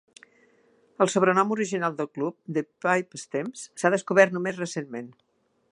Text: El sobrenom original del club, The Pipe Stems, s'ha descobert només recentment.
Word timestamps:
El 1.05 1.11
sobrenom 1.15 1.51
original 1.55 1.99
del 1.99 2.09
club, 2.17 2.37
The 2.57 2.65
Pipe 2.87 3.21
Stems, 3.25 3.67
s'ha 3.83 3.95
descobert 3.97 4.37
només 4.39 4.63
recentment. 4.65 5.17